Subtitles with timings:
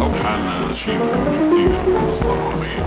[0.00, 0.98] او حالنا شيء
[1.32, 2.84] جديد نتصرف فيه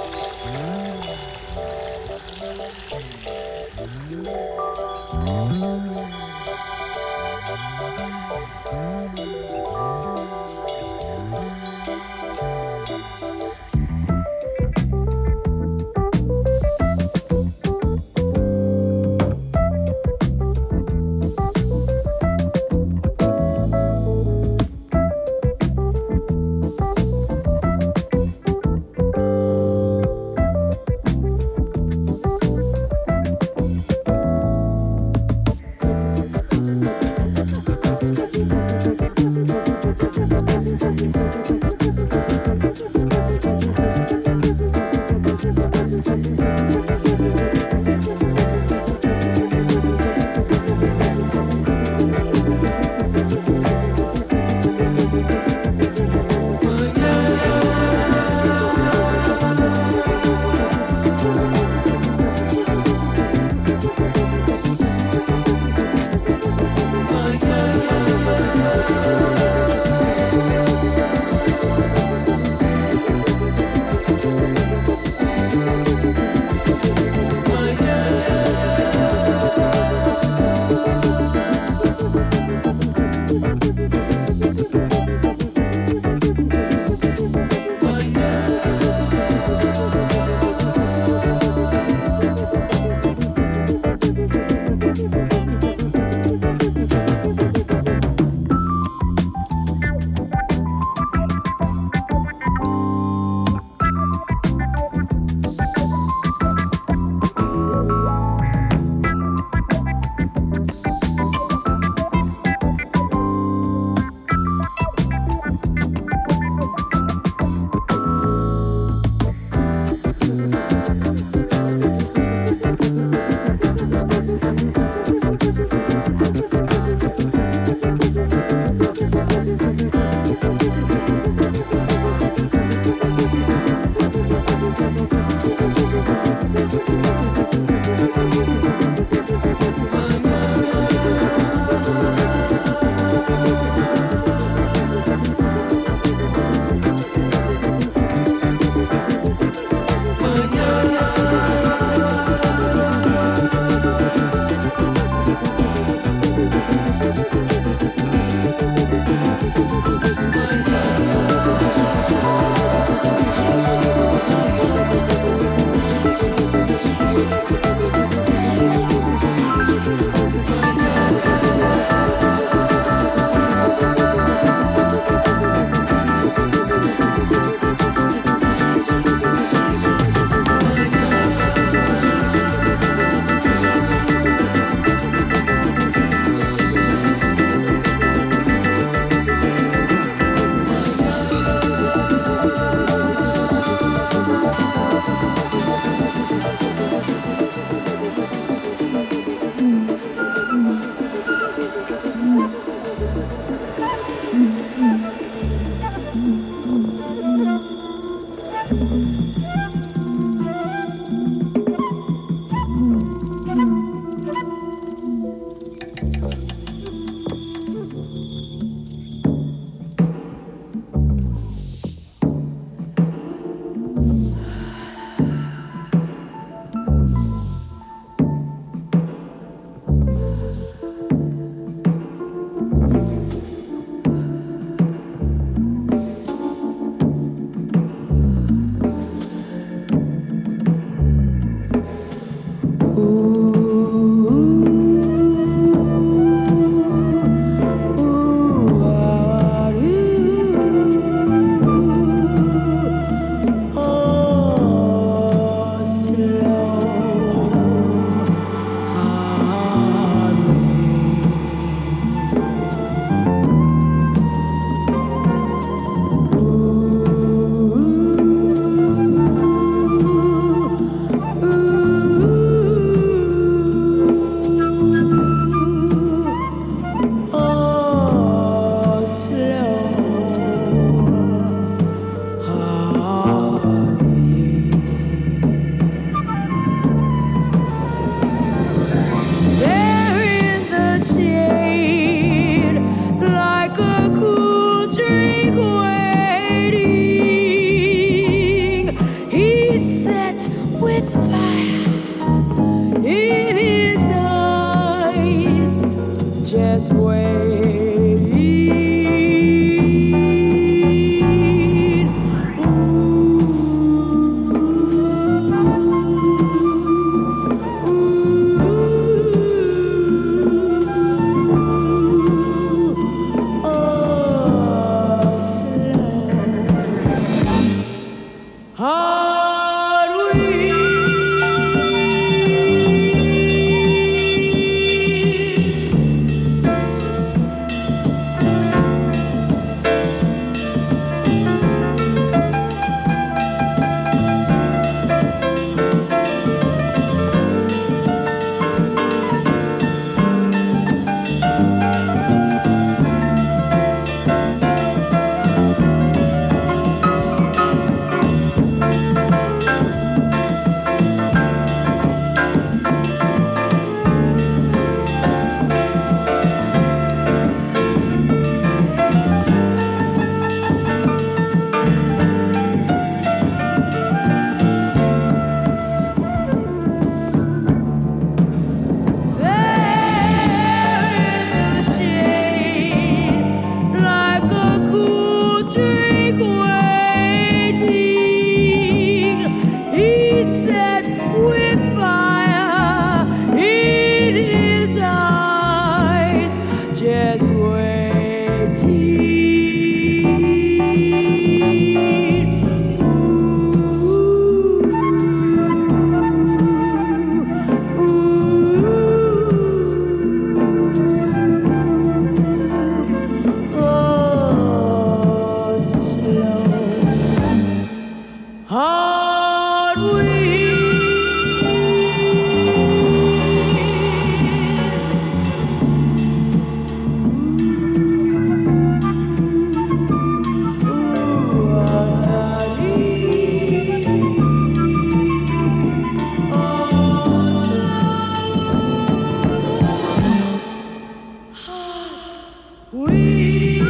[442.94, 443.83] We.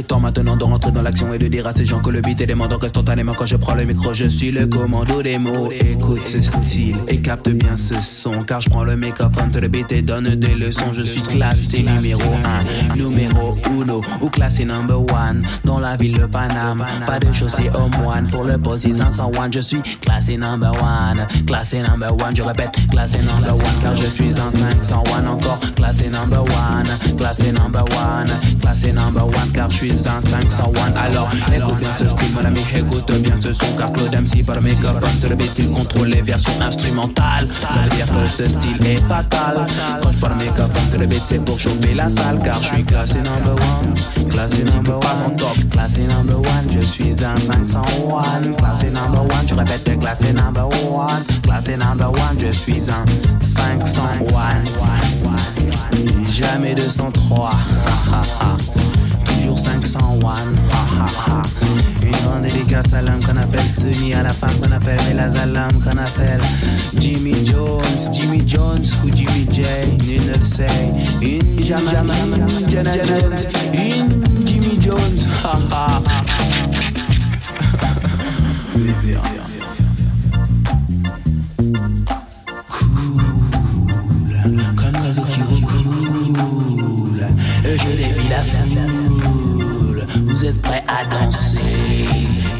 [0.00, 2.40] reggaetón maintenant de rentrer dans l'action et de dire à ces gens que le beat
[2.40, 5.70] est demandant qu'instantanément quand je prends le micro, je suis le commando des mots.
[5.70, 9.68] Écoute ce style et capte bien ce son, car je prends le microphone, te le
[9.68, 10.92] beat et donne des leçons.
[10.92, 12.22] Je suis classé numéro
[12.92, 13.70] 1, numéro 1
[14.20, 16.84] ou classé number 1 dans la ville de Paname.
[17.06, 19.50] Pas de chaussée au moine pour le posi 501.
[19.52, 22.36] Je suis classé number 1, classé number one.
[22.36, 25.60] Je répète, classé number 1 car je suis dans 501 encore.
[25.74, 26.44] Classé number
[27.08, 28.24] 1, classé number 1,
[28.60, 30.08] classé number one car je suis
[30.96, 34.60] alors écoute bien ce style mon ami écoute bien ce son car Claude MC par
[34.60, 38.48] mes copains sur le beat il contrôle les versions instrumentales Ça veut dire que ce
[38.48, 39.66] style est fatal
[40.02, 42.68] Quand je parle mes copains sur le beat c'est pour chauffer la salle car je
[42.68, 47.36] suis classé number one Classé number one en top Classé number one je suis un
[47.38, 53.04] 501 Classé number one je répète classé number one Classé number one je suis un
[53.42, 54.64] 501
[56.30, 57.50] Jamais 203
[59.62, 60.34] Toujours 501
[62.02, 66.40] Une grande dédicace à qu'on appelle Sunny À la femme qu'on appelle Melazalam Qu'on appelle
[66.98, 69.62] Jimmy Jones Jimmy Jones ou Jimmy J
[70.06, 70.66] Nul ne le sait.
[71.20, 71.90] Une Jamie
[72.68, 73.36] Janet Jones
[73.74, 75.18] Une Jimmy Jones.
[79.12, 79.39] Ha ha
[90.90, 91.58] à danser?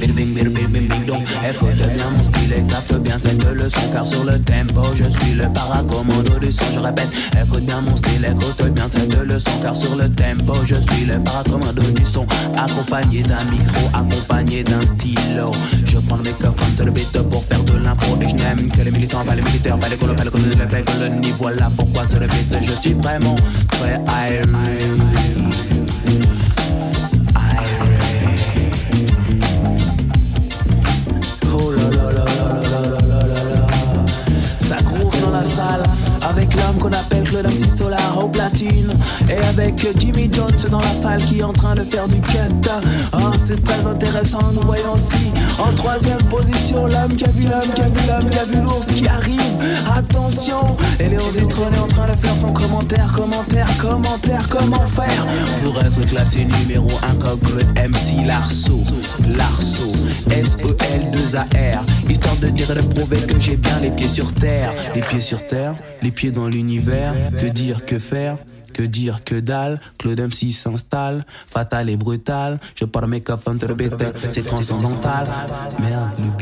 [0.00, 1.00] Bing bing bing bing bing bing
[1.46, 5.34] écoute bien mon style et capte bien cette leçon car sur le tempo je suis
[5.34, 7.08] le paracommando du son je répète
[7.42, 11.22] écoute bien mon style écoute bien cette leçon car sur le tempo je suis le
[11.22, 15.50] paracommando du son accompagné d'un micro accompagné d'un stylo
[15.86, 16.92] je prends le microphone de le
[17.24, 19.96] pour faire de l'impro et je n'aime que les militants pas les militaires pas les
[19.96, 22.26] colos pas les colos les voilà pourquoi te le
[22.62, 23.34] je suis vraiment
[23.68, 25.09] très irate
[39.30, 42.38] Et avec Jimmy Jones dans la salle qui est en train de faire du cut
[43.12, 47.72] Oh c'est très intéressant Nous voyons aussi en troisième position L'homme qui a vu l'homme
[47.74, 49.40] qui a vu l'homme qui a vu l'ours qui arrive.
[49.94, 55.26] Attention Et Léon Zitron est en train de faire son commentaire Commentaire, commentaire, comment faire
[55.62, 58.80] Pour être classé numéro 1 comme Claude MC Larceau?
[59.36, 59.92] Larceau
[60.30, 64.72] S-E-L-2-A-R Histoire de dire et de prouver que j'ai bien les pieds sur terre.
[64.94, 67.14] Les pieds sur terre, les pieds dans l'univers.
[67.38, 68.36] Que dire, que faire?
[68.72, 73.66] Que dire, que dalle, Claude MC s'installe, fatal et brutal, je parle mes coffres de
[74.30, 75.26] c'est transcendantal,
[75.80, 76.39] merde le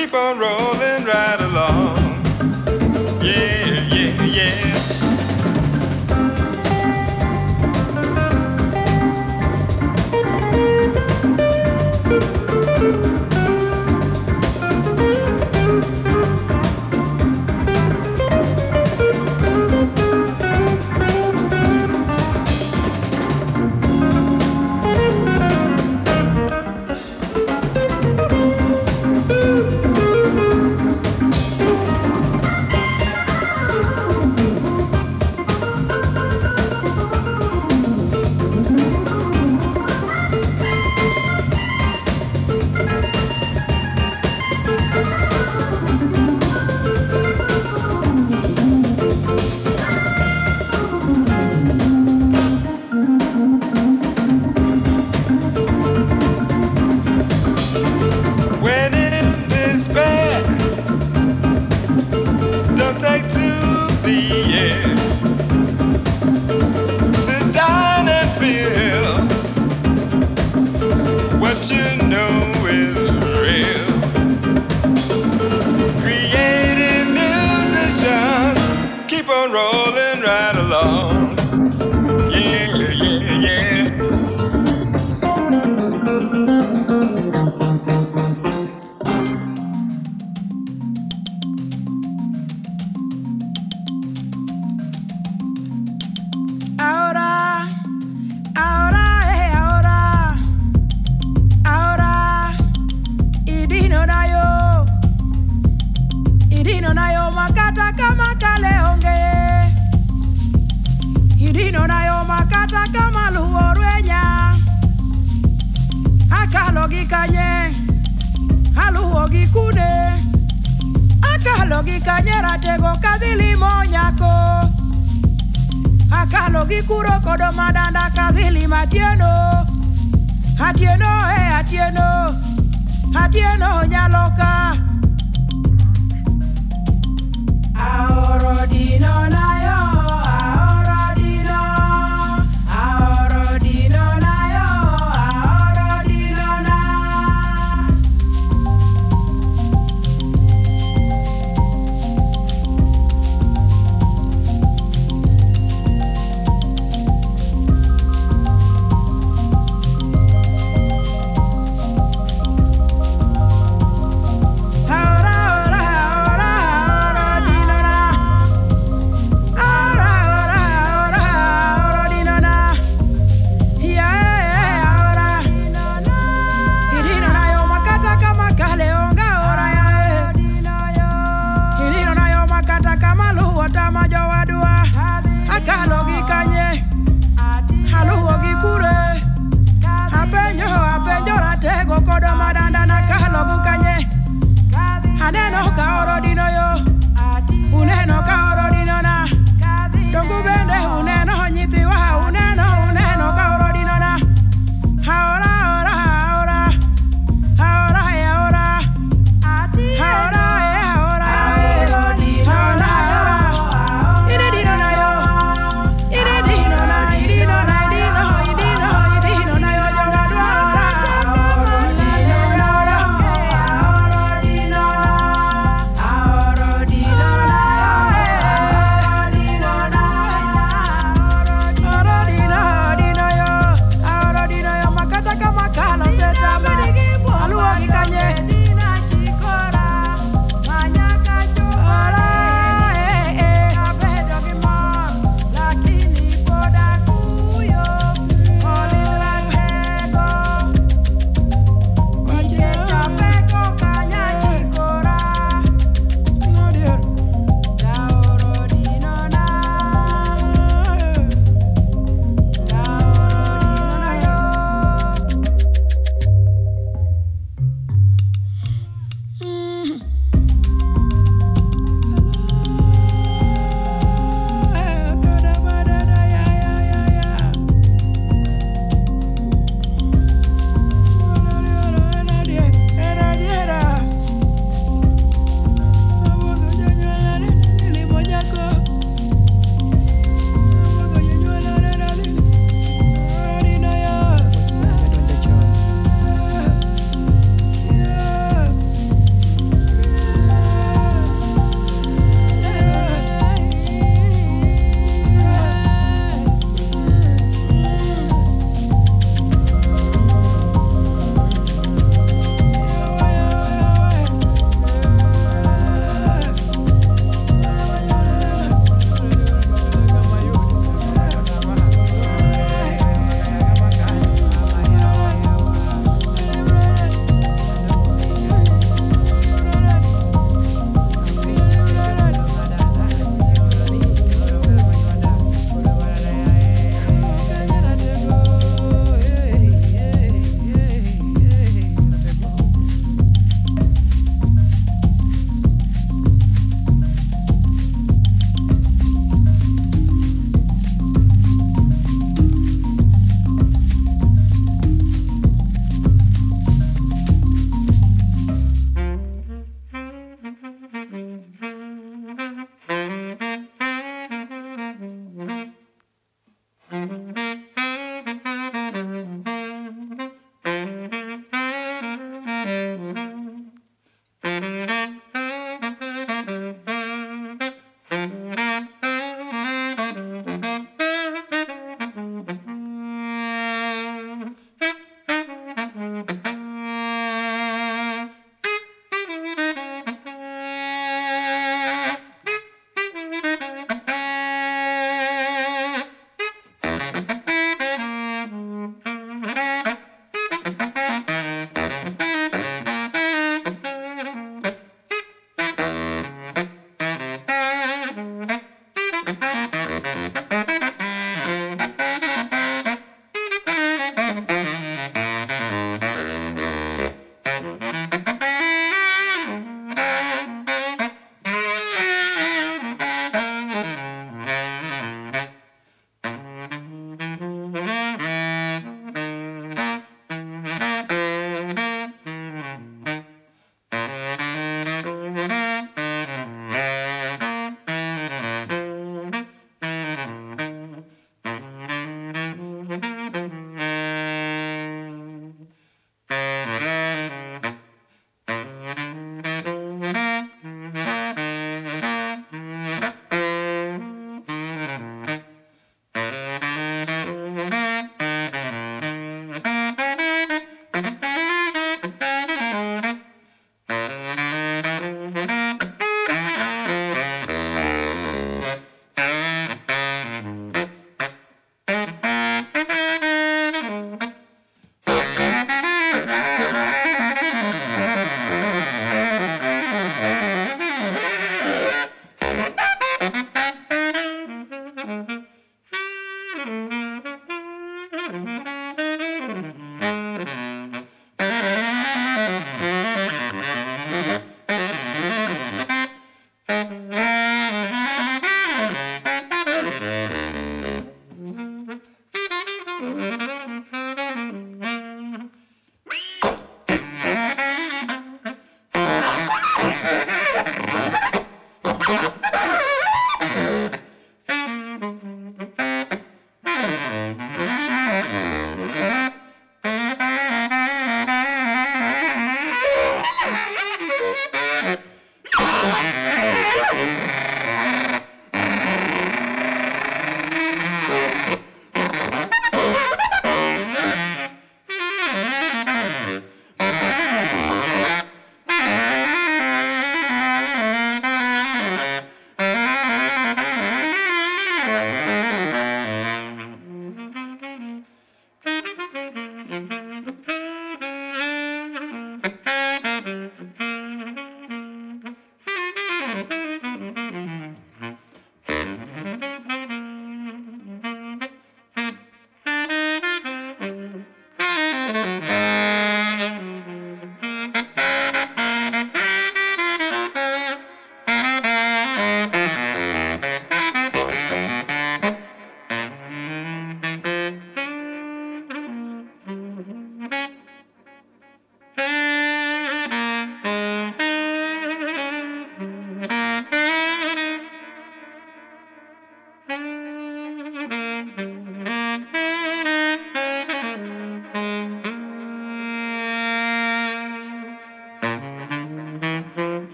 [0.00, 1.99] keep on rolling right along.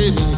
[0.00, 0.29] Baby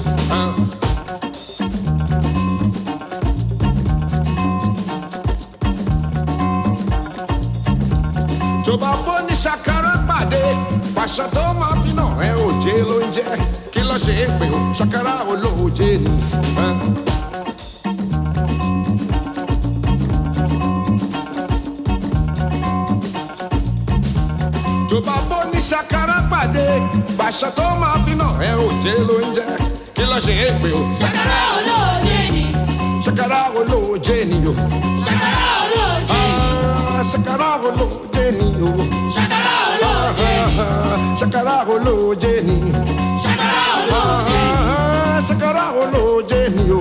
[41.32, 46.80] Shakara holo jeni ah, ah, ah, sakara holo jeni sakara holo jeni yo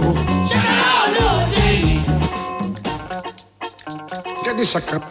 [0.50, 1.96] sakara holo jeni
[4.44, 5.08] kadi shakara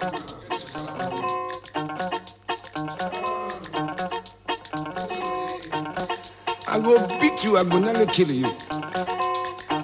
[6.68, 8.44] I go beat you, I go nearly kill you.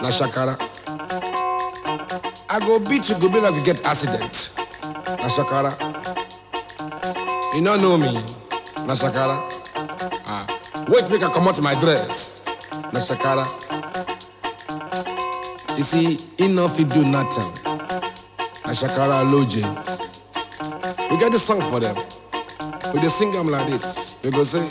[0.03, 0.55] La Shakara.
[2.51, 4.53] I go beat you, go be like you get accident.
[5.07, 5.73] La Shakara.
[7.57, 8.36] You don't know me.
[8.87, 9.37] Na shakara.
[10.28, 10.47] Ah,
[10.89, 12.43] wait make I come out my dress.
[12.93, 13.45] Na shakara.
[15.76, 17.51] You see, enough you do nothing.
[18.64, 19.24] Na shakara.
[21.11, 21.97] We get the song for them.
[22.95, 24.20] We dey sing them like this.
[24.24, 24.62] We go say,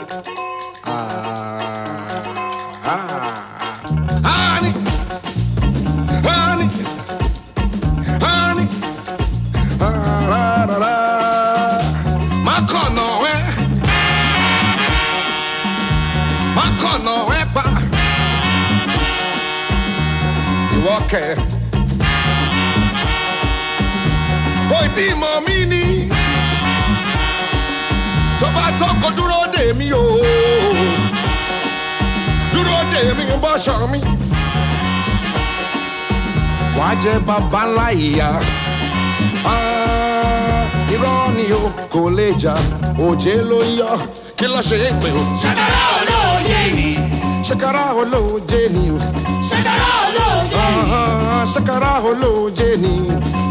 [21.15, 21.35] Kẹ̀.
[24.77, 25.83] Ó tí mọ̀ mí ni
[28.39, 30.03] tó bá tọkọ dúró dè mí o
[32.53, 33.99] dúró dè mí bọ́ṣọ mi.
[36.77, 38.29] wàá jẹ bàbá ńlá ìyá
[39.45, 40.63] Ah,
[40.93, 41.63] irọ́ ni o
[41.93, 42.53] kò lè jà
[43.07, 43.89] òjé ló ń yọ
[44.37, 45.21] kí ló ṣe é pé o.
[45.41, 46.04] Ṣàkàrà olóòjé ni.
[47.47, 48.97] Ṣàkàrà olóòjé ni o
[49.49, 50.91] Ṣàkàrà olóòjé ni.
[50.91, 52.93] Ah, ṣàkàrà olóòjé ni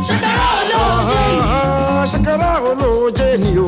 [0.08, 1.38] Ṣàkàrà olóòjé ni.
[1.42, 3.66] Ah, ṣàkàrà olóòjé ni o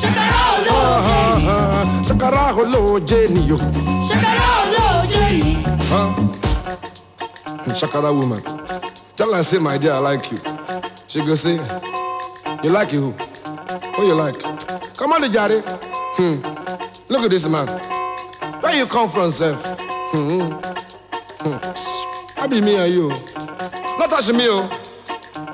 [0.00, 1.46] Ṣàkàrà olóòjé ni.
[1.48, 3.58] Ah, olóòjé ni o.
[4.08, 5.56] Ṣàkàrà olóòjé ni.
[7.78, 8.40] Shakara woman.
[9.16, 10.38] Tell her, say, my dear, I like you.
[11.06, 11.56] She go say,
[12.64, 13.10] you like you who?
[13.96, 14.34] Who you like?
[14.96, 15.60] Come on, Jare.
[16.16, 16.40] Hmm.
[17.08, 17.68] Look at this man.
[18.78, 19.58] You come from, Seth?
[20.12, 20.52] Hmm.
[21.42, 22.40] Hmm.
[22.40, 23.08] I be me and you.
[23.98, 24.70] Not touch me, oh.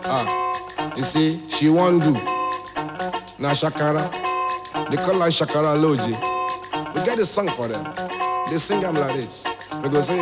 [0.04, 0.94] Ah.
[0.94, 2.12] You see, she won't do.
[3.40, 4.04] Now Shakara.
[4.90, 6.12] They call her Shakara Loji.
[6.94, 7.82] We get a song for them.
[8.50, 9.46] They sing them like this.
[9.82, 10.20] We go say,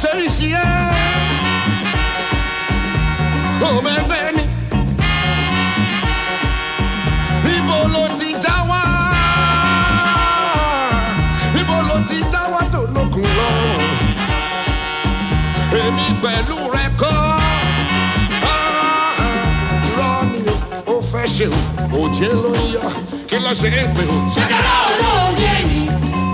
[0.00, 0.68] ṣe é ṣe é
[3.68, 4.44] ọmọ ẹgbẹ́ ni.
[7.44, 8.80] Níbo ló ti já wá?
[11.54, 13.82] Níbo ló ti já wá tó lókun lọ́rùn?
[15.82, 17.14] Èmi pẹ̀lú rẹ kọ́.
[18.52, 19.20] Ah,
[19.98, 20.40] Rọ́ ni
[20.92, 21.46] o, fẹ́ ṣe
[22.00, 22.84] òjé ló ń yọ,
[23.28, 24.16] kí ló ṣe é pé o?
[24.36, 25.78] Ṣàkàrà olóòjé ni.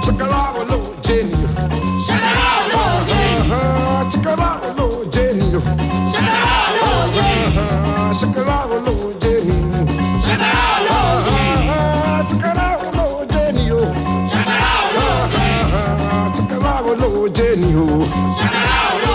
[0.05, 1.51] Ṣàkàrà wo ló jẹ́ ni o?
[2.07, 2.07] Ṣàkàrà olóòjé ni.
[2.07, 2.87] Ṣàkàrà wo ló jẹ́ ni o?
[2.87, 3.16] Ṣàkàrà olóòjé
[17.37, 17.85] genio.
[18.39, 19.06] Check it out.